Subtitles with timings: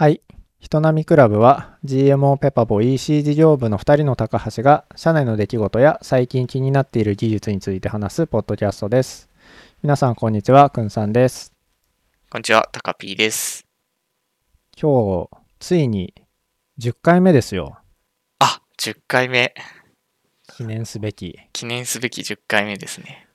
[0.00, 0.22] はい。
[0.60, 9.28] 人並みクラブは GMO ペパボ EC 事業部の2人の高橋が社内の出来事や最近気になっている技術について話すポッドキャストです。
[9.82, 11.52] 皆さんこんにちは、くんさんです。
[12.30, 13.66] こんにちは、タカピーです。
[14.74, 15.28] 今日、
[15.58, 16.14] ついに
[16.78, 17.76] 10回目ですよ。
[18.38, 19.52] あ、10回目。
[20.56, 21.38] 記念すべき。
[21.52, 23.28] 記念すべき10回目ですね。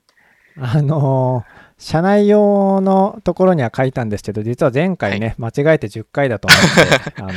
[0.57, 7.33] あのー社内用のところには書いたんですけど、実は前回ね、間違えて10回だと思って、 あの、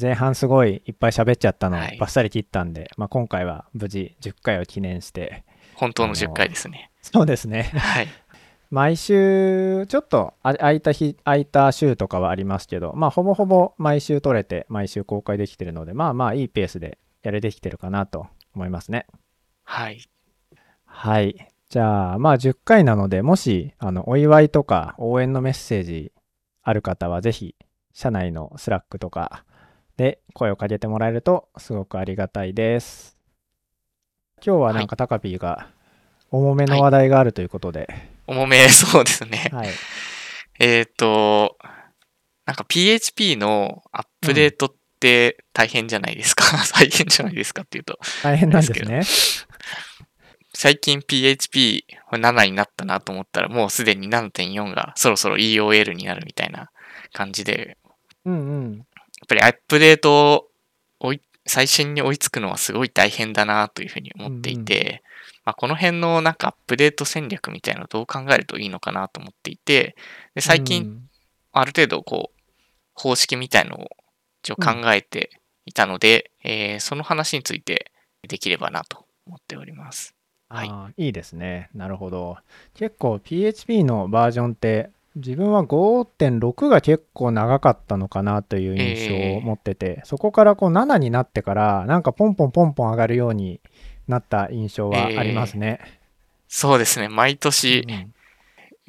[0.00, 5.44] 前半すごいいっぱい喋っちゃったのをはいバッサリ切ったんで、まあ、今回は無事10回を記念して、
[5.74, 6.90] 本当のあの10回ですね。
[7.02, 7.70] そうですね。
[7.74, 8.08] はい。
[8.70, 19.06] 毎週、ちょっとあ空いた日、空いた週とかはありますけど、まあ、ほぼほぼ毎週撮れて、毎週公開できてるので、まあまあ、いいペースでやれてきてるかなと思いますね。
[19.64, 20.08] はい。
[20.84, 21.49] はい。
[21.70, 26.12] じゃあ、まあ10回なので、もし、あの、お祝いとか応援のメッセージ
[26.62, 27.54] ある方は、ぜひ、
[27.94, 29.44] 社内のスラックとか
[29.96, 33.16] で声をかけてもらえると、すごくありがたいです。
[34.44, 35.68] 今日はなんか、タカピーが、
[36.32, 37.88] 重めの話題があるということで、
[38.26, 39.50] 重め、そうですね。
[39.52, 39.68] はい。
[40.58, 41.56] えっ、と、
[42.46, 46.44] なんか PHP のアップデートって大変じゃないですか？
[46.74, 49.02] 大変じゃないですかっていうと、大変なんですね。
[50.60, 56.70] 最近 PHP7 になったなと思ったら、もうすでに7.4がそろそろ EOL になるみたいな
[57.14, 57.78] 感じで、
[58.26, 58.36] うんう
[58.66, 58.76] ん。
[58.76, 58.86] やっ
[59.26, 60.50] ぱりアップデート
[61.00, 61.14] を
[61.46, 65.02] 最新に追いつくのはすごい大変だなというふうに思っていて、
[65.46, 69.96] まあ、この辺のなんかアップデート戦略みたいなのをどう考えるといいのかなと思っていて、
[70.34, 71.10] で最近うん
[71.52, 72.40] ある程度こう
[72.92, 73.88] 方式みたいのを
[74.42, 75.30] 一応考えて
[75.64, 77.92] いたので、えーその話について
[78.28, 80.19] できればなと思っております。
[80.50, 81.04] はい。
[81.06, 81.70] いいですね。
[81.74, 82.36] なるほど。
[82.74, 93.60] 結構 PHP のバージョンって自分は5.6が結構長かったのかなという印象を持ってて、そこからこう7になってからなんかポンポンポンポン上がるように
[94.08, 95.80] なった印象はありますね。
[96.48, 98.14] そうですね、毎年うん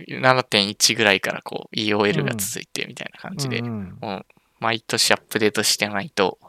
[0.07, 3.97] 7.1ぐらいからこう EOL が続いてみたいな感じで、うんうん。
[4.01, 4.25] もう
[4.59, 6.39] 毎年アップデートしてないと、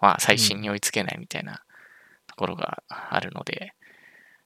[0.00, 1.62] まあ、最新に追いつけないみたいな
[2.26, 3.74] ところがあるので、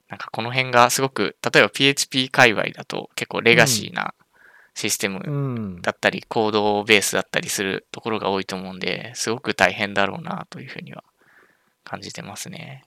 [0.08, 4.14] なんかこの辺がすごく、例えば PHP 界隈だと結構レガシーな
[4.74, 11.02] システムうんだったり、コードベースだったりするところが多いと思うんで、すごく大変だろうなというふうには
[11.82, 12.84] 感じてますね。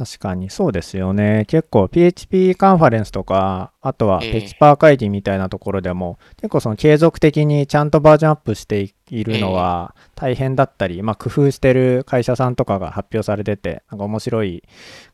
[0.00, 1.44] 確かにそうですよね。
[1.46, 14.62] 結構 PHP カンファレンスとか、あとはええペキパー会議みたいなところでも、結構その継続的にちゃんとバージョンアップしているのは大変だったり、まあ工夫してる会社さんとかが発表されてて、なんか面白い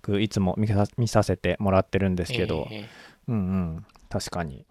[0.02, 2.86] くいつも見させてもらってるんですけど、えー
[3.26, 4.66] うんうん、確かに。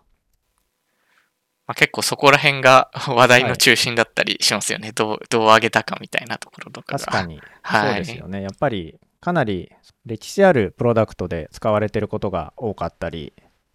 [1.68, 4.94] まあ、結構そこら辺が 話題の中心だったりしますよね。
[4.94, 7.00] どう、どう上げたかみたいなところとかが。
[7.00, 7.42] 確かに。
[7.64, 8.44] はいそうですよね。
[8.44, 9.72] やっぱりかなり
[10.06, 13.34] 歴史あるプロダクトで使われてることが多かったり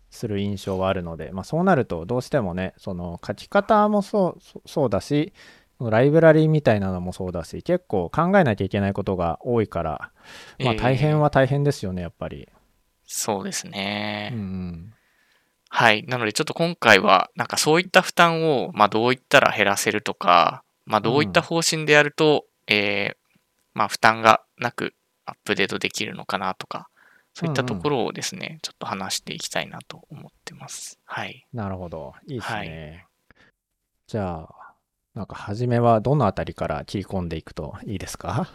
[0.08, 5.32] する印象はあるので、まあ、そうなるとどうしてもね、その書き方もそうそそうだし、
[5.80, 10.12] ライブラリみたいなのもそうだし、結構考えなきゃいけないことが多いから、
[10.60, 12.48] まあ、えー大変は大変ですよね、やっぱり。
[13.04, 14.30] そうですね。
[14.32, 14.92] うんうん
[15.68, 16.04] はい。
[16.06, 23.16] なのでちょっと今回は、なんかそういった負担を、まあどういったら減らせるとか、まあどういった方針でやると、えー
[23.74, 24.94] まあ負担がなく
[25.30, 26.88] アップデートできるのかなとか、
[27.34, 30.98] そういったところをですね、ちょっと話していきたいなと思ってます。
[31.04, 31.46] はい。
[31.52, 32.14] なるほど。
[32.26, 33.06] いいですはね。
[34.06, 34.74] じゃあ、
[35.14, 38.48] なんか初めはどのあたりから切り込んでいくといいですか？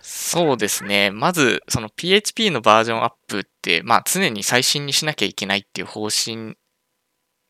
[0.00, 1.10] そうですね。
[1.10, 6.56] まず、その PHP のバージョンアップって、まあ常に最新にしなきゃいけないっていう方針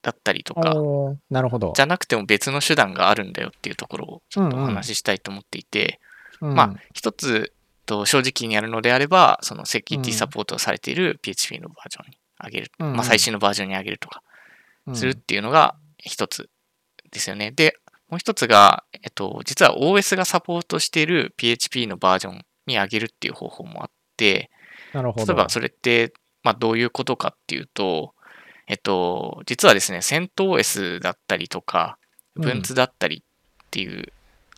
[0.03, 0.75] だったりとか、
[1.28, 1.72] なるほど。
[1.77, 6.00] じゃなくても別の手段があるんだよっていうところをちょっとおうんうん話ししたいと思っていて、
[6.41, 7.53] うんまあ一つ
[7.86, 10.19] と正直にやるのであれば、そのセキュリティうん。
[10.19, 12.88] サポートをされている PHP のバージョンに上げる、うん。
[12.88, 14.22] うんまあ最新のバージョンに上げるとか
[14.86, 14.97] うん。
[14.97, 16.50] するっていうのが一つ
[17.10, 17.50] ですよね。
[17.52, 17.74] で、
[18.08, 24.50] もう一つが、えっと、実は OS がサポートしている PHP のバージョンに上げるっていう方法もあって、
[24.92, 25.27] なるほど。
[25.27, 26.12] 例えばそれって、
[26.42, 28.15] まあ、どういうことかっていうと、
[28.68, 31.98] えっと、実はですね、CentOS だったりとか、
[32.36, 32.44] うん。
[32.44, 34.12] Ubuntu だったりっていう、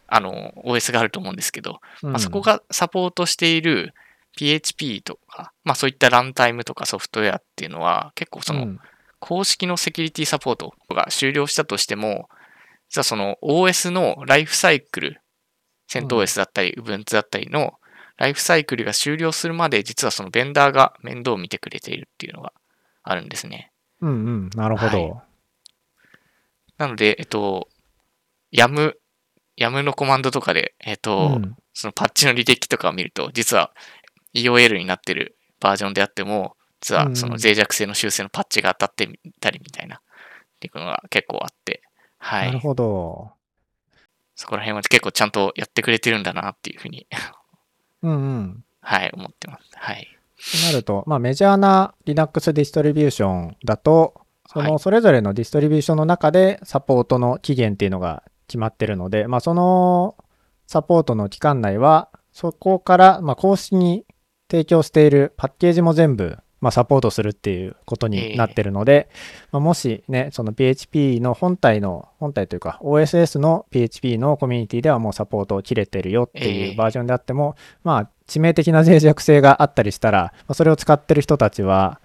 [0.09, 3.95] あの、OS があると思うんですけど、うんまあ、そこがサポートしている
[4.37, 8.81] PHP とか、まあそういったランタイムとかソフトウェアっていうのは、結構そのうん
[9.21, 12.29] 公式のセキュリティサポートが終了したとしても、
[12.89, 15.21] 実はその OS のライフサイクル、
[15.91, 17.75] CentOS だったり Ubuntu だったりの
[18.17, 22.53] ライフサイクルが終了するまで、実はそのベンダーが面倒を見てくれているっていうのが
[23.03, 23.73] あるんですね。
[24.01, 25.21] うんうん、なるほど。
[26.77, 27.69] なので、えっと、
[28.51, 28.99] やむ
[29.59, 33.71] ヤムのコマンドとかで、えっ、と、うんそのパッチの履歴とかを見ると、実は
[34.35, 40.01] EOL になってるバージョンであっても、実はその脆弱性の修正のパッチが当たってみたりみたいな、っ
[40.59, 41.83] ていうのが結構あって、
[42.19, 42.61] はなるい。
[42.61, 43.31] ほど。
[44.35, 47.07] そこら辺は結構ちゃんとやってくれてるんだなっていうふうに、
[48.03, 48.65] うんうん。
[48.81, 49.71] はい、思ってます。
[49.77, 50.09] はい。
[50.37, 60.17] となると、まあ、メジャーな Linux ディストリビューションだと、そはいのそれぞれのディストリビューションの中でサポートの期限っていうのが決まってるので、まあ、その
[60.67, 64.05] サポートの期間内は、そこから、まあ、公式に
[64.51, 69.09] 提供しているパッケージも全部、まあ、サポートするっていうことになってるので、
[69.53, 76.71] まあ、もしね、その PHP の本体の、本体というか OSS の PHP のコミュニティではもうサポート切れてるよってええ。
[76.71, 82.01] いうバージョンであっても、まあ、致命的な脆弱性があったりしたら、まあそれを使ってる人たちは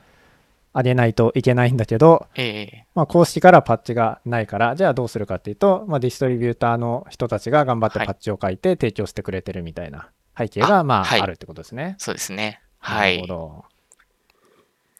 [0.75, 11.95] 上げないといけないんだけど、ええまあ、公式からパッチがないから、じゃあどうするかっていうと、まあ、ディストリビューターの人たちが頑張ってはいパッチを書いて提供してくれてるみたいな背景が、まあ、はいあるってことですね。
[11.99, 12.61] そうですね。
[12.79, 13.27] はなるほい。
[13.27, 13.65] ど。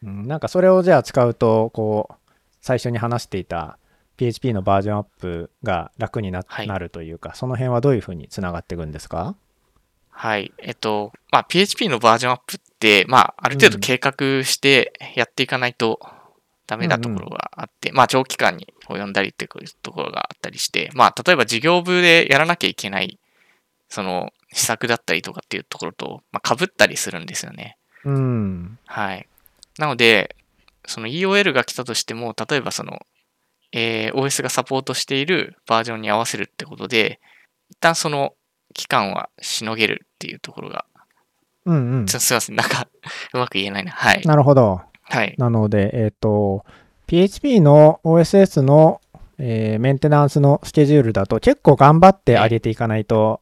[0.04, 2.14] うん、なんかそれをじゃあ使うと、こう、
[2.60, 3.78] 最初に話していた
[4.16, 9.34] PHP のバージョンアップが楽にな,、はいなるというか、その辺はどういうふうにつながっていくんですか？
[10.16, 10.52] はい。
[10.58, 16.00] えっと、まあ、PHP のバージョンアップって、まあ、ある程度計画してやっていかないと
[16.66, 19.50] ダメなところがあって、まあ、長期間に及んだりっていう
[19.82, 23.18] ところがあったりして、まあ、例えば事業部でやらなきゃいけない、
[23.88, 27.76] その、施策だったりとかっていうところと、まあ、被ったりするんですよね。
[28.04, 28.78] うん。
[28.86, 29.26] はい。
[29.78, 30.36] なので、
[30.86, 33.00] その EOL が来たとしても、例えばその、
[33.72, 37.20] えー OS がサポートしているバージョンに合わせるってことで、
[37.70, 38.34] 一旦その
[38.74, 40.84] 期間はしのげるっていうところが、
[41.64, 42.08] うんうん。
[42.08, 42.86] すすいません、なんか
[43.32, 43.92] うまく言えないな。
[43.92, 44.22] はい。
[44.24, 44.82] なるほど。
[45.02, 45.34] はい。
[45.38, 46.64] なので、えっ、と、
[47.06, 49.00] PHP の OSS の、
[49.38, 53.40] えーメンテナンスのスケジュールだと結構頑張って上げていかないと、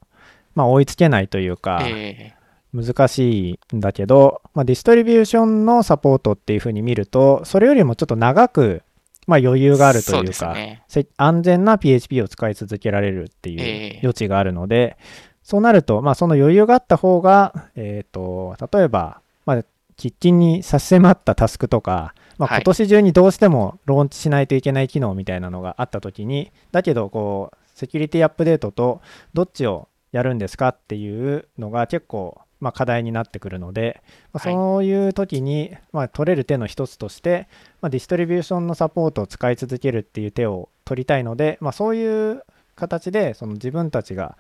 [0.55, 2.35] まあ追いつけないというか、え
[2.73, 8.83] 難しいんだけど、まあ、ディストリビューションのサポートっていうふうに見ると、それよりもちょっと長く、
[9.27, 10.83] まあ、余裕ーがあるというか、すね。
[10.89, 14.97] せ安全な PHP を使い続けられるっていえうえ余地があるので、
[15.43, 19.57] そうなると、まあ、その余裕があった方が、えっ、と、例えば、まあ、
[19.97, 29.01] 喫緊に差し迫ったタスクとか、まあ、はい今年中にどうしてもローンチしないといけない機能みたいなのがあったときに、だけど、こう、セキュリティアップデートと
[29.35, 34.01] どっちをやるんですかっていうのが結構、まあ、課題になってくるので、
[34.33, 37.49] まあ、はいそういう時に、まあ、取れる手の一つとして、
[37.81, 42.45] まあ、ディストリビューションのサポートを使い続けるっていう手を取りたいので、まあ、そういう
[42.77, 44.39] 形でその自分たちが、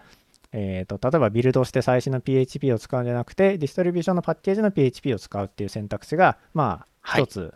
[0.52, 7.52] えー、と例えばビルドして最新の PHP を使うんじゃなくてディストリビューションのパッケージの PHP を使うっていう選択肢がまあはい一つ、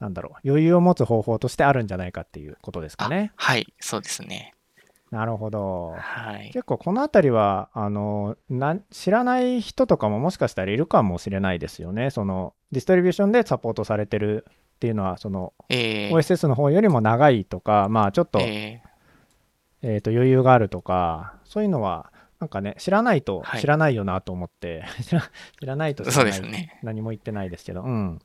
[0.00, 3.32] なんだろう余裕を持つ方法としてあるんじゃないかっていうことですかね。
[3.36, 3.74] はい。
[3.80, 4.54] そうですね。
[5.10, 5.94] なるほど。
[5.98, 6.50] はい。
[6.52, 12.10] 結構この辺りはあのなん知らない人とかももしかしたらいるかもしれないですよね。
[12.10, 18.82] そのディストリビューションでサポートされてるっていうのはそのえー OSS の方よりも長いとかまあちょっと,、え
[19.82, 25.22] えーと余裕があるとかそういうのはなんかね知らないとはい知らないよなと思って、 知ら
[25.58, 26.78] 知らないと知そうらないですね。
[26.82, 28.20] 何も言ってないですけど、うん。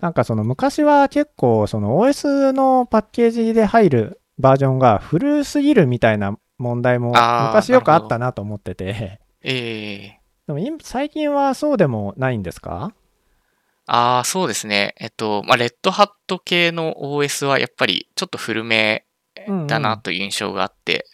[0.00, 12.92] なんかその昔は結構その OS のパッケージで入るバージョンが古すぎるみたいな問題も昔よくあったなと思ってて、えーでも今最近はそうでもないんですか？
[13.86, 14.94] ああ、そうですね。
[14.98, 19.04] えっと、まあ、レッドハット系の OS はやっぱりちょっと古め
[19.46, 21.06] うんうんだなという印象があって、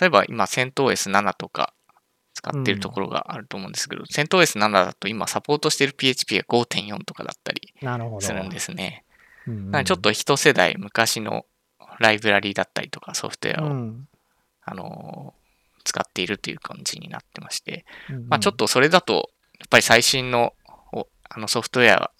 [0.00, 1.74] 例えば今、セント OS7 とか
[2.34, 7.74] 使ってるところがあると思うんですけど、セント OS7 だと今サポートしている PHP が5.4とかだったり。
[8.20, 9.04] するんですね。
[9.46, 11.46] うんうんなのでちょっと一世代昔の
[11.98, 14.08] ライブラリーだったりとかソフトウェアを、うん。
[14.62, 15.38] あのー
[15.88, 20.52] 使っているという感じになってまして、うんまあ、ちょっとそれだと、やっぱり最新の
[20.92, 22.10] おあのソフトウェア、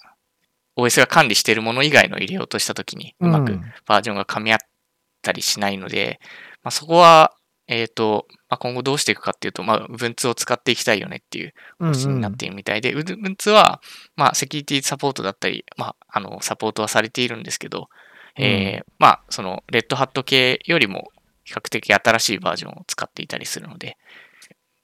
[0.76, 4.58] OS が管理しているもの以外の入れようとしたときに、うまくんバージョンが噛み合っ
[5.22, 6.18] たりしないので、
[6.62, 7.34] まあ、そこは、
[7.66, 13.82] えっ、と、まあ、今後どうしていくかっていうと、まあ、Ubuntu を使っていきたいよねっていう方針になっているみたいで、Ubuntu は、
[14.16, 17.90] まあ、セキュリティサポートだったり、まあ、あの、サポートはされているんですけど、
[18.38, 21.10] えーまあ、その、レッドハット系よりも
[21.44, 23.96] 比較的新しいバージョンを使っていたりするので、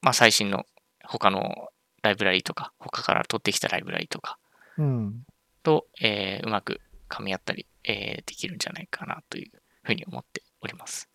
[0.01, 0.65] まあ、最新の
[1.03, 1.69] 他の
[2.01, 4.37] ライブラリとか、他から取ってきたライブラリとか
[4.77, 5.23] うん
[5.63, 9.51] と、えーうまく噛み合ったり、えーできるんじゃないかなという
[9.83, 11.09] ふうに思っております。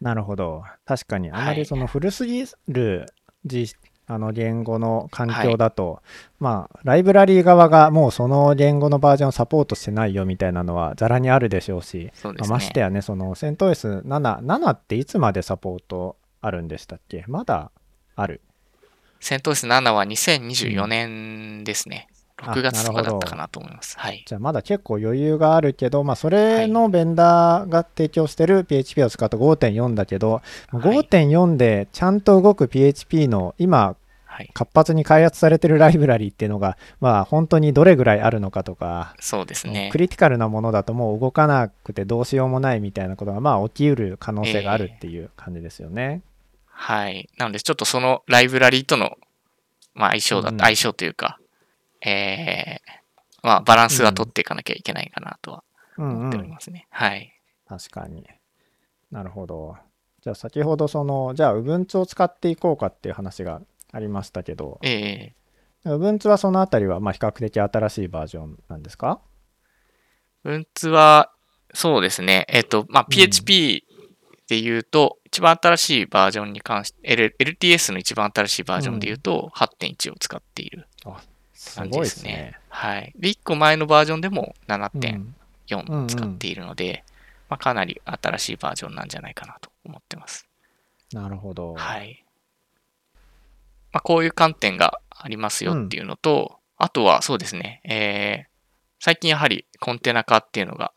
[0.00, 0.62] なるほど。
[0.84, 3.06] 確かに、あまはいりその古すぎる
[3.44, 3.66] じ
[4.10, 6.02] あの言語の環境だと、
[6.40, 12.12] まあ、ライブラリー側がもうその言語のバージョンをサポートしてないよみたいなのはざらにあるでしょうし、ね。
[12.24, 17.24] まあましてやね、その、セント OS7、7っていつまでサポートあるんでしたっけ？
[17.28, 17.70] まだ
[18.16, 18.40] ある。
[19.20, 22.08] セントス7は2024年ですね。
[22.40, 23.98] あ6月とかだなるほどったかなと思います。
[23.98, 24.24] はい。
[24.26, 30.42] じゃあまだ結構余裕があるけど、まあ、それのベンダーが提供してる PHP を使うと5.4だけど、はい
[30.72, 33.96] 5.4でちゃんと動く PHP の今
[34.38, 34.50] はい。
[34.54, 39.98] 活発に開発されてるライブラリっていうのが、まあ、本当にどれぐらいあるのかとか、そうですねク。
[39.98, 46.22] リティカルなものだともう動かなくてどうしようもないみたいなことがまあ起きうる可能性があるっていう感じですよね。
[46.66, 47.28] はい。
[47.36, 49.16] なので、ちょっとそのライブラリーとの、
[49.94, 51.40] まあ、相性だ、うん相性というか、
[52.06, 52.90] えー、
[53.42, 55.64] まあ、バランスは取っていかなきゃいけないかなとは
[55.96, 56.86] うん思っておりうん、ますね。
[56.90, 57.32] はい。
[57.66, 58.24] 確かに。
[59.10, 59.76] なるほど。
[60.22, 63.60] じゃあ先ほどその、じゃあ Ubuntu を使っていこうかっていう話が
[63.92, 69.20] ありましたけど、えー、Ubuntu はそのあたりはまあ比較的新しいバージョンなんですか？
[70.44, 71.32] 文通は、
[71.74, 72.46] そうですね。
[72.48, 73.84] えっ、と、まあ、うん PHP
[74.48, 81.28] で言うと、一番新しいバージョンに関して、L- LTS の一番新しいバージョンで言うと、8.1を使っているす
[81.76, 82.58] 感じでねですすね。。
[82.68, 83.12] はい。
[83.16, 87.04] で、1個前のバージョンでもうん7.4使っているので、
[87.48, 90.46] まあ、かなり新しいバージョンなんじゃないかなと思ってます。
[91.12, 91.74] なるほど。
[91.74, 92.24] はい。
[93.92, 98.48] まあ、こういう観点がありますよっていうのと、あとはそうですね、えー
[99.00, 100.92] 最近やはりコンテナ化っていうのが、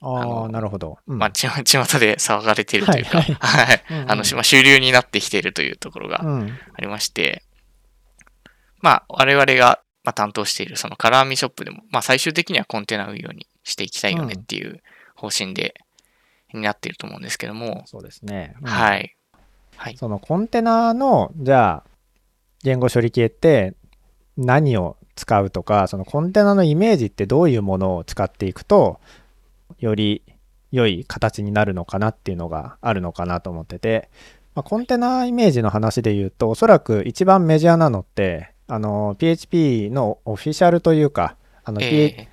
[0.00, 0.98] ああ、なるほど。
[1.06, 3.84] うんまあ、ちま 巷で騒がれているというか、はいはい。
[3.90, 7.42] うんうんあの、まあ主流になってきているというところがうんありまして、
[8.80, 14.80] まあ、我々がまあ担当しているそのカラーミショップでも、まあ、最終的にはコンテナ運用にしていきたいよねっていう
[15.14, 15.74] 方針で、
[16.52, 18.54] になっていると思うんですけども、そうですね。
[18.60, 19.16] うんはい。
[19.76, 19.96] はい。
[19.96, 21.90] そのコンテナの、じゃあ、
[22.62, 23.74] 言語処理系って
[24.36, 29.00] 何を使うとか、そのコンテナのイメージってどういうものを使っていくと、
[29.78, 30.22] より
[30.72, 34.10] 良い形になるのかなっていうのがあるのかなと思ってて、
[34.54, 42.28] まあ、コンテナイメージの話で言うと、おそらく一番メジャーなのって、あの、PHP のオフィシャルというか、あの、え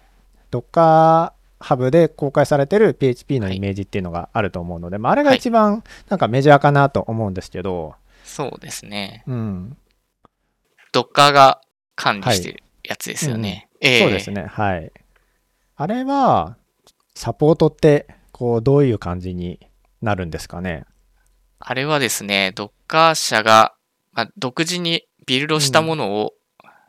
[0.51, 9.23] Docker ハブで公開されてる PHP のイメージっていうのがあると思うので、まあ、あれが一番なんかメジャーかなと思うんですけど、ーそうですね。
[9.25, 9.77] うん、
[10.93, 11.59] Docker が
[11.95, 13.67] 管理してるやつですよね。
[13.81, 14.91] ええそうですね、はい。
[15.75, 16.55] あれは、
[17.15, 19.59] サポートって、こう、どういう感じに
[20.03, 20.85] なるんですかね？
[21.59, 23.73] あれはですね、Docker 社が、
[24.13, 26.33] まあ、独自にビルドしたものを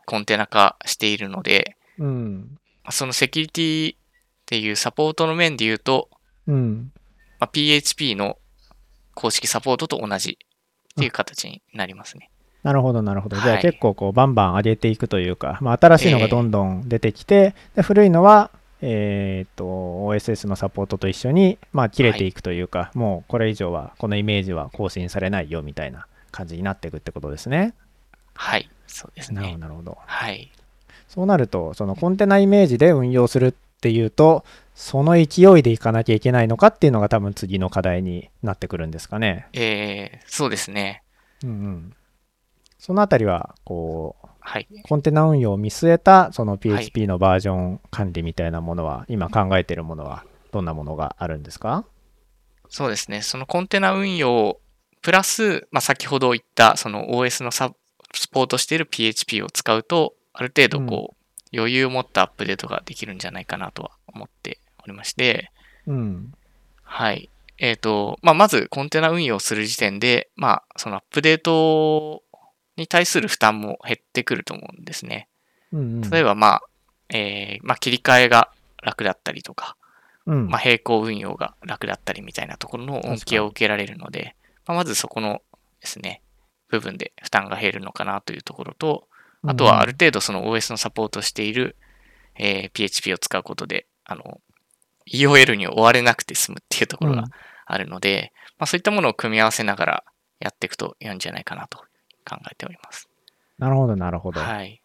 [0.07, 2.59] コンテナ化しているので、うん。
[2.83, 3.99] まあそのセキュリティっ
[4.47, 6.09] ていうサポートの面で言うと、
[6.47, 6.91] うん。
[7.39, 8.39] まあ、PHP の
[9.15, 12.31] 公式サポートと同じっていう形になりますね。
[12.63, 13.37] なるほど、なるほど。
[13.37, 27.75] じゃあはい結構こう、バンバン上げていくというか、まあ、新しいのがどんどん出てきて、で古いのは、えっと、OSS のサポートと一緒に、まあ、切れていくというか、もうこれ以上は、このイメージは更新されないよみたいな感じになっていくってことですね。
[28.41, 29.57] はい、そうですね。
[29.57, 29.99] なるほど。
[30.07, 30.53] はい。
[31.09, 39.49] そうなると、そのコンテナイメージで運用するっていうと、その勢いでいかなきゃいけないのかっていうのが多分次の課題になってくるんですかね。
[39.53, 41.03] えー、そうですね。
[41.43, 41.95] うんうん。
[42.79, 44.69] そのあたりは、こう、はい。
[44.85, 51.85] コンテナ運用を見据えた、その PHP のバージョン管理みたいなものは、今考えているものは、どんなものがあるんですか？
[52.69, 53.23] そうですね。
[53.23, 54.61] そのコンテナ運用、
[55.03, 57.73] プラス、まあ、先ほど言った、その OS のサ
[58.15, 65.51] スポートしている PHP を使うと、ある程度こう、余裕を持ったアップデートができるんじゃないかなとは思っておりまして、
[65.87, 66.33] うん。
[66.83, 67.31] はい。
[67.59, 72.23] えっ、と、まあ、まずコンテナ運用する時点で、まあ、そのアップデート
[72.77, 75.29] に対する負担も減ってくると思うんですね。
[75.73, 76.63] うんうん、例えば、まあ、
[77.11, 78.51] えーまあ、切り替えが
[78.83, 79.77] 楽だったりとか、
[80.27, 84.37] うん、まあ、並行運用が楽だったりみたいなところの恩恵を受けられるので、
[84.67, 85.43] まあ、まずそこの
[85.81, 86.23] ですね、
[86.69, 89.09] 部分で負担が減るのかなというところと、
[89.47, 91.77] あとはある程度その OS のサポートしている、
[92.37, 94.41] えー PHP を使うことで、あの、
[95.13, 97.25] EOL に追われなくて済むっていうところが
[97.67, 100.05] あるので、まあ、そういったものを組み合わせながら
[100.41, 101.79] やっていくといいんじゃないかなと
[102.29, 103.09] 考えております。
[103.59, 104.41] なるほど、なるほど。
[104.41, 104.83] はい。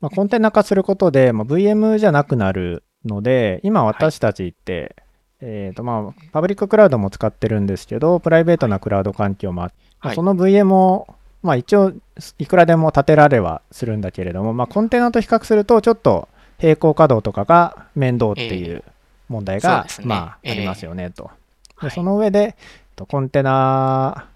[0.00, 4.96] まあ、コンテナ化することで、まあ、VM じゃなくなるので、今私たちって、
[5.40, 11.06] えっ、とまあ、パブリッククラウドも使ってるんですけど、プライベートなクラウド環境もあっはいその VM を、
[11.42, 11.92] まあ、一応、
[12.38, 16.28] いくらでも立てられはするんだけれども、まあ、コンテナと比較すると、ちょっと
[16.60, 18.82] 並行稼働とかが面倒っていう
[19.28, 21.24] 問題が、そうですねまあ、ええありますよねと。
[21.24, 21.30] で
[21.76, 22.56] はいその上で、
[22.96, 24.26] とコンテナ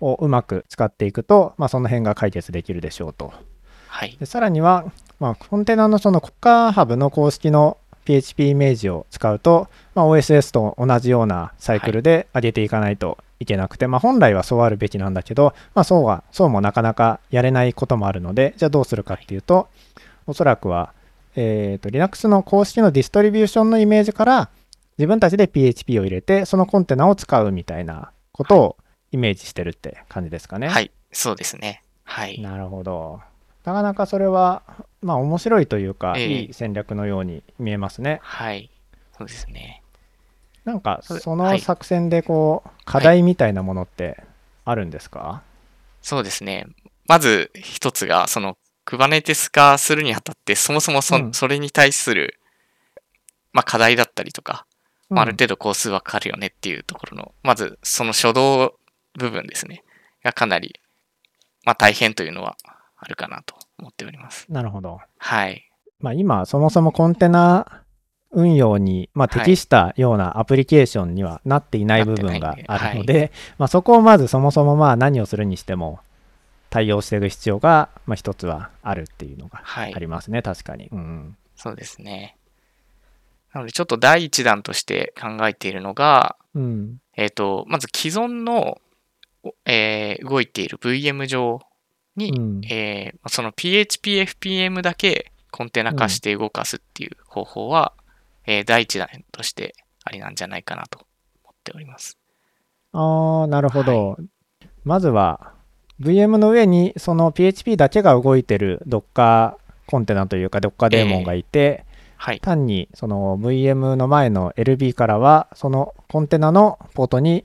[0.00, 3.32] をうまく使っていくと、まあ、その辺が解決できるでしょうと。
[3.88, 4.16] はい。
[4.18, 4.84] でさらには、
[5.18, 19.68] まあ、コンテナのその Docker Hub の公式の PHP イメージを使うと、まあ、OSS と同じようなサイクルで上げていかないといけなくて、まあ、本来はそうあるべきなんだけど、まあ、そうはそうもなかなかやれないこともあるのでじゃあどうするかっていうと、
[20.26, 20.92] おそらくは、
[21.34, 24.50] えーと、Linux の公式のディストリビューションのイメージから
[24.98, 28.76] 自分たちで PHP を入れてそのコンテナを使うみたいなことを
[29.12, 30.68] イメージしてるって感じですかね。
[30.68, 31.82] はい、そうですね。
[32.04, 32.40] はい。
[32.40, 33.20] なるほど。
[33.64, 34.62] なかなかそれは、
[35.00, 38.20] まあ面白いというか、えー、いい戦略のように見えますね。
[38.22, 38.70] はい。
[39.16, 39.79] そうですね。
[40.64, 44.22] なんか、その作戦でこう、はい、課題みたいなものって
[44.64, 45.40] あるんですか、はい、
[46.02, 46.66] そうですね。
[47.06, 52.38] まず一つが、その、Kubernetes 化するにあたって、そもそもそうん、それに対する、
[53.52, 54.66] まあ、課題だったりとか、
[55.08, 58.74] まあ、ある程度工数はかかるよねっていうところの、まずその初動
[59.18, 59.82] 部分ですね。
[60.22, 60.78] がかなり、
[61.64, 62.56] まあ、大変というのは
[62.96, 64.46] あるかなと思っております。
[64.48, 65.00] なるほど。
[65.18, 65.70] はい。
[65.98, 67.82] まあ、今、そもそもコンテナ
[68.32, 76.00] 運用に、まあ、適したようなアプリケーションにはなっていない部分があるので、はい、まあ、そこをまずそもそもまあ何をするにしても
[76.70, 81.36] 対応していく必要が、まあ、一つはあるっていうのがありますね、はい、確かに、うん。
[81.56, 82.36] そうですね。
[83.52, 88.80] なので、ちょっと第一弾として考えているのが、うん、えっ、ー、と、まず既存の、
[89.64, 91.60] えー、動いている VM 上
[92.16, 97.99] に、うん、えー、その PHP、FPM だけコンテナ化して動かすっていう方法は、うん、
[98.50, 101.06] えー、第一弾としてありなんじゃないかなと
[101.44, 102.18] 思っております。
[102.92, 104.10] ああ、なるほど。
[104.10, 105.52] はい、まずは
[106.00, 109.54] VM の上にその PHP だけが動いてる Docker
[109.86, 117.44] コンテナというか Docker デーモンがいて、えーはい、単にその VM の前の LB からはそのコンテナのポートに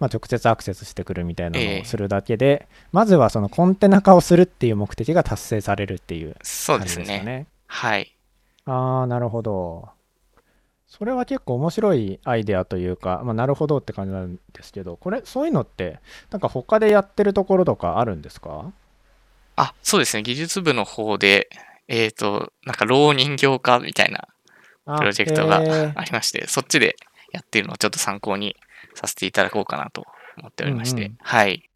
[0.00, 6.78] まあ、直接アクセスしてくるみたいなのをするだけで、えー、まずはそのコンテナ化をするっていう目的が達成されるっていう感じですかね。
[6.78, 7.46] そうですね。
[7.66, 8.14] はい。
[8.64, 9.88] ああ、なるほど。
[10.88, 18.72] それは結構面白いアイデアというか、まあ、なるほどって感じなんですけど、これ、そういうのって、なんか他でやってるところとかあるんですか？
[19.56, 20.22] あ、そうですね。
[20.22, 21.50] 技術部の方で、
[21.88, 24.28] えっ、ー、と、なんか、老人形化みたいな
[24.96, 26.96] プロジェクトがありまして、そっちで
[27.32, 28.56] やってるのをちょっと参考に
[28.94, 30.06] させていただこうかなと
[30.38, 31.68] 思っておりまして、うんうん、はい。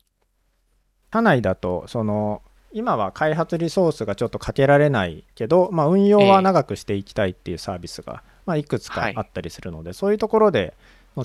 [1.13, 2.41] 社内だと、その、
[2.73, 10.75] 今は開発リソースがちょっとかけられないけど、まあ、運用は長くしていきたいっていうサービスが、えー、まあ、いくつかあったりするので、はい、そういうところで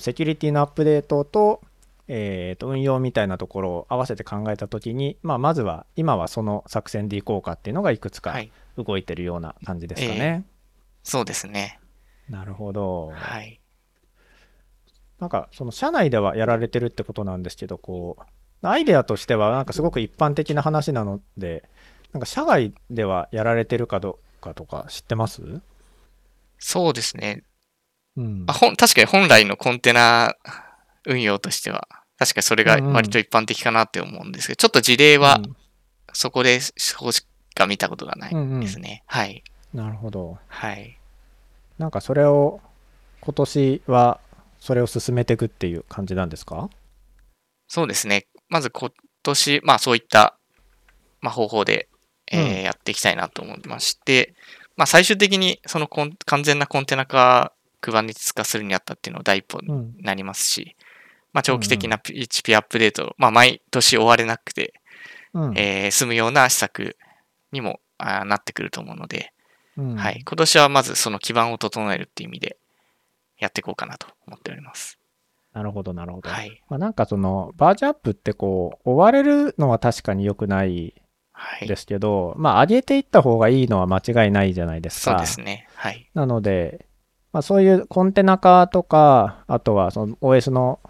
[0.00, 1.60] セキュリティのアップデートと,、
[2.06, 8.36] えー、と運用みたいなところを合わせて考えた時に、まあ、まずは今はその作戦でいこうかっていうのがいくつか
[8.76, 10.18] 動いてるような感じですかね。
[10.18, 10.42] はいえー、
[11.02, 11.80] そうですね。
[12.28, 13.12] なるほど。
[13.14, 13.60] はい。
[15.18, 18.22] なんかその社内ではやられてるってことなんですけど、こう、
[18.66, 21.68] アイデアとしてはなんかすごく一般的な話なので、
[22.12, 25.60] なんか社外ではやられてるかどうかとか知ってます？
[26.58, 27.44] そうですね。
[28.16, 30.34] うん、あほ確かに本来のコンテナ
[31.06, 31.86] 運用としては、
[32.18, 35.40] 確かにそれが割と一般的かなって思うんですけど、ちょっと事例は
[36.12, 39.04] そこで、そこしか見たことがないですね。
[39.08, 39.44] うんうん、はい。
[39.72, 40.38] なるほど。
[40.48, 40.98] はい。
[41.78, 42.60] なんかそれを
[43.20, 44.20] 今年は
[44.58, 46.70] それを進めていくっていう感じなんですか？
[47.68, 48.26] そうですね。
[48.48, 48.90] まず今
[49.22, 50.36] 年、まあそういった、
[51.20, 51.88] まあ、方法で、
[52.32, 54.34] えー、うん、やっていきたいなと思いまして、
[54.78, 60.84] まあ最終的にその完全なコンテナ化、Kubernetes 化するにあったっていうのは第一歩になりますし、うん、
[61.34, 64.72] まあ長期的な PHP アップデート、まあ毎年終われなくて、
[65.34, 66.96] うん、えー、済むような施策
[67.52, 69.34] にもあなってくると思うので、
[69.76, 70.22] うん、はい。
[70.24, 72.56] 今年はまずその基盤を整えるっていう意味で、
[73.38, 74.98] やっていこうかなと思っております。
[75.52, 76.28] なるほど、なるほど。
[76.28, 76.62] はい。
[76.68, 80.94] まあ、なんかその、バージョンアップってこう、追われるのは確かに良くない
[81.66, 85.12] ですけど、はい、まあ、上げていった方がいいのは間違いないじゃないですか。
[85.12, 85.68] そうですね。
[85.74, 86.08] はい。
[86.14, 86.86] なので、
[87.32, 90.80] まあ、そういうコンテナ化とか、あとはその OS の、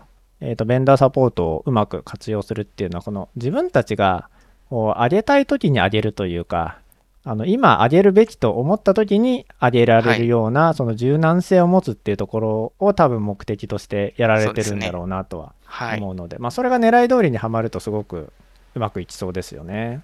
[0.41, 4.31] えー、とベンダーサポートをうまく活用するっていうのは、この自分たちが
[4.71, 6.79] こう上げたい時に上げるというか、
[7.25, 15.55] あの今上げるべきと思った時に上げられるような、はい、その柔軟性を持つっていうところを多分目的としてやられてるんだろうなとは
[15.99, 18.33] 思うので、ねはい、まあ、それが狙い通りにはまるとすごく
[18.75, 20.03] うまくいきそうですよね。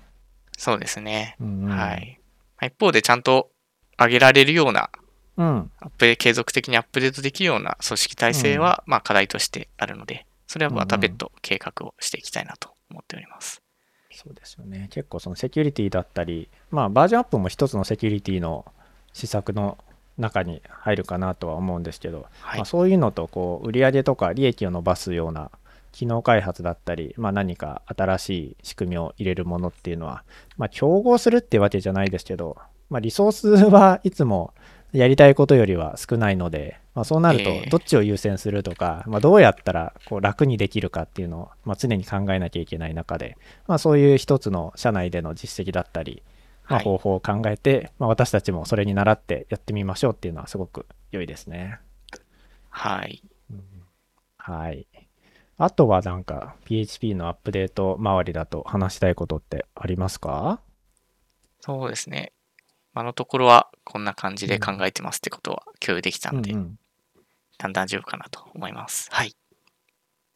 [0.56, 1.36] そうですね。
[1.40, 2.20] うんうん、はい。
[2.62, 3.50] 一方でちゃんと
[3.98, 4.90] 上げられるような、
[5.36, 13.62] うん、アップ継続的にアップデートできるような組織体制は、まあ課題としてあるので、それはまた別途計画をしていきたいなと思っております。
[14.12, 14.88] そうですよね。
[14.90, 18.64] 結構そのセキュリティだったり、まあバージョンアップも一つのセキュリティの
[19.12, 19.78] 施策の
[20.18, 25.50] 中に入るかなとは思うんですけど、はい、まあ、そういうのとこう売上とか利益を伸ばすような
[25.94, 30.24] 機能開発だったり、まあ、何か新しい仕組みを入れるものっていうのは、
[30.56, 32.56] まあ、競合するってわけじゃないですけど、
[32.90, 34.52] まあ、リソースはいつも
[34.92, 43.36] やりたいことよりは少ないので、まあ、そうなるとええどっちを優先するとか、まあ、どうやったらこう楽にできるかっていうのを、まあ、常に考えなきゃいけない中で、
[43.68, 46.24] まあ、そういう一つの社内での実績だったり、
[46.68, 51.78] まあ、はい方法を考えて、まあ、私たちもそれに倣ってやってみましょうっていうのはすごく良いですね。
[52.70, 53.22] はい。
[54.36, 54.86] はい。
[55.56, 60.60] あとはなんか PHP のアップデート周りだと話したいことってありますか？
[61.60, 62.32] そうですね。
[62.94, 66.78] 今のところはこんな感じで考えてますってことは共有できたので、うんうん
[67.56, 69.08] だんだん丈夫かなと思います。
[69.12, 69.32] はい。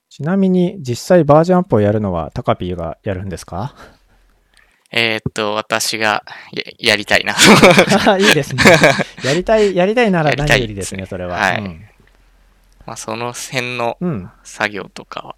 [0.09, 3.75] ちなみに実際バージョンアップをやるのはタカピーがやるんですか？
[4.93, 6.25] えーっと、私が
[6.79, 7.35] ややりたいな。
[8.19, 8.63] いいですね。
[9.25, 11.37] やりたい、やりたいなら何よりですね、ですそれは。
[11.39, 11.85] はいうん。
[12.89, 15.37] まあ、その辺のうん、作業とかは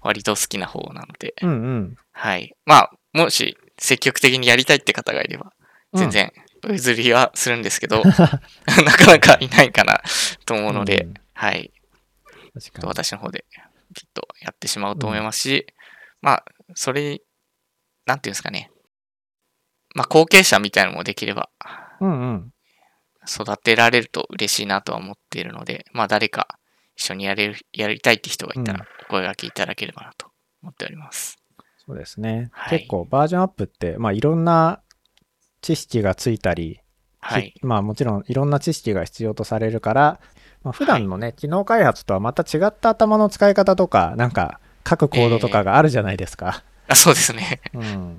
[0.00, 1.96] 割と好きな方なので、うん、うん。
[2.12, 2.56] はい。
[2.64, 5.52] まあ、もし積極的にやりたいって方がいれば、
[5.92, 6.32] うん全然
[6.68, 8.36] お譲りはするんですけど、 なか
[9.06, 10.02] なかいないかな
[10.44, 11.70] と思うので、うんはい。
[12.54, 12.88] 確かに。
[12.88, 13.44] 私の方で
[13.94, 15.66] きっとやってしまうと思いますし、
[16.22, 17.20] まあ、それ、
[18.06, 18.70] なんていうんですかね。
[19.94, 21.50] まあ、後継者みたいなのもできれば、
[22.00, 22.52] うん、うん。
[23.28, 26.58] 育てられると嬉しいなとは思っているので、まあ、誰か
[26.96, 30.28] 一緒にやれる、やりたいって人がいたうんら、お声掛けいただければなと
[30.62, 31.38] 思っております。
[31.86, 32.48] そうですね。
[32.52, 34.80] はい結構バージョンアップって、まあいろんな
[35.60, 36.80] 知識がついたり、
[37.20, 37.52] はい。
[37.54, 40.20] ひまあもちろんいろんな知識が必要とされるから、
[40.62, 46.64] まあ、普段のね、機能開発とはまた違った頭の使い方とか、なんか書くコードとかがあるじゃないですか。
[46.88, 47.60] あそうですね。
[47.74, 48.18] うん。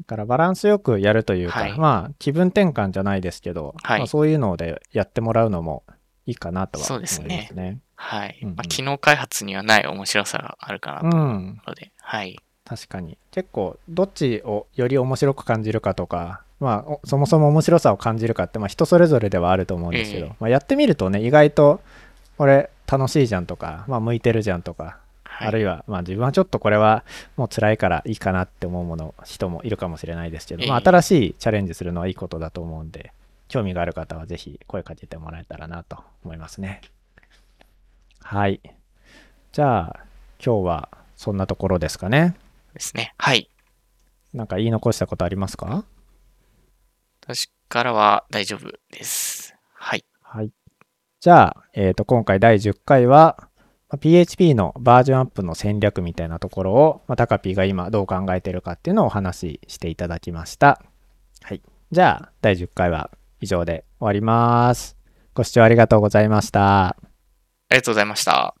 [0.00, 1.78] だからバランスよくやるというか、はい。
[1.78, 3.98] まあ気分転換じゃないですけど、はい。
[4.00, 5.84] まあ、そういうのでやってもらうのも
[6.26, 7.46] いいかなとは思いますでね。
[7.48, 7.78] すね。
[7.96, 8.38] はい。
[8.42, 8.56] うんうん。
[8.56, 12.38] まあ、機能開発にはない面白さがあるかなとう思うんので、はい。
[12.64, 13.18] 確かに。
[13.30, 20.32] 結構どっちをより面白く感じるかとか、まあ、おそもそも面白さを感じるかって、まあ、人それぞれではあると思うんですけど、ええ。
[20.38, 21.80] まあ、やってみるとね意外と
[22.38, 24.98] これ楽しいじゃんとか、まあ、向いてるじゃんとか、
[25.40, 27.04] はい、あるいは、まあ、自分はちょっとこれは
[27.36, 33.12] もう辛いからいいかなって思うもの人もいるかもしれないですけど、まあ、ええ新しいチャレンジするのはいいことだと思うんで
[33.48, 36.80] 興味がある方はぜひ声かけてもらえたらなと思いますね
[38.22, 38.60] はい
[39.52, 40.00] じゃあ
[40.44, 42.36] 今日はそんなところですかね
[42.74, 43.14] ですね。
[43.18, 43.50] はい。
[44.32, 45.84] なんか言い残したことありますか？
[47.22, 49.54] 私からは大丈夫です。
[49.74, 50.04] はい。
[50.22, 50.50] はい。
[51.20, 53.49] じゃあ、えっ、と、今回第10回は、
[53.90, 60.80] ま PHP のバージョンアップの戦略みたいなところを、まあ、タカピーが今どう考えてるかっていうのをお話ししていただきました。
[61.42, 61.62] はい。
[61.90, 64.96] じゃあ、第10回は以上で終わります。
[65.34, 66.88] ご視聴ありがとうございました。
[66.88, 66.96] あ
[67.70, 68.59] りがとうございました。